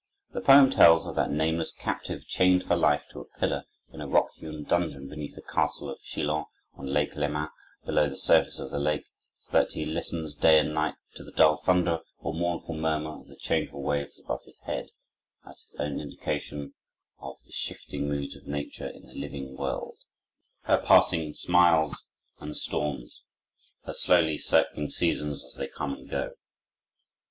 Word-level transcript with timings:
The 0.33 0.41
poem 0.41 0.71
tells 0.71 1.05
of 1.05 1.13
that 1.17 1.29
nameless 1.29 1.71
captive 1.71 2.25
chained 2.25 2.63
for 2.63 2.75
life 2.75 3.03
to 3.11 3.19
a 3.19 3.37
pillar 3.39 3.65
in 3.93 4.01
a 4.01 4.07
rock 4.07 4.31
hewn 4.35 4.63
dungeon 4.63 5.07
beneath 5.07 5.35
the 5.35 5.43
castle 5.43 5.91
of 5.91 6.01
Chillon, 6.01 6.45
on 6.73 6.87
Lake 6.87 7.13
Leman, 7.15 7.49
below 7.85 8.09
the 8.09 8.15
surface 8.17 8.57
of 8.57 8.71
the 8.71 8.79
lake, 8.79 9.05
so 9.37 9.51
that 9.51 9.73
he 9.73 9.85
listens 9.85 10.33
day 10.33 10.57
and 10.57 10.73
night 10.73 10.95
to 11.13 11.23
the 11.23 11.31
dull 11.31 11.57
thunder 11.57 11.99
or 12.17 12.33
mournful 12.33 12.73
murmur 12.73 13.11
of 13.21 13.27
the 13.27 13.35
changeful 13.35 13.83
waves 13.83 14.19
above 14.19 14.41
his 14.45 14.57
head, 14.61 14.87
as 15.45 15.59
his 15.59 15.75
only 15.77 16.01
indication 16.01 16.73
of 17.19 17.35
the 17.45 17.51
shifting 17.51 18.07
moods 18.09 18.35
of 18.35 18.47
Nature 18.47 18.87
in 18.87 19.03
the 19.05 19.13
living 19.13 19.55
world, 19.55 19.99
her 20.63 20.79
passing 20.83 21.31
smiles 21.35 22.07
and 22.39 22.57
storms, 22.57 23.21
her 23.83 23.93
slowly 23.93 24.39
circling 24.39 24.89
seasons 24.89 25.45
as 25.45 25.53
they 25.53 25.67
come 25.67 25.93
and 25.93 26.09
go. 26.09 26.33